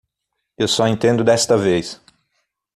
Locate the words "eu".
0.57-0.67